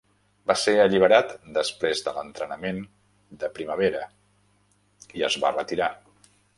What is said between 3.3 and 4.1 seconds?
de primavera,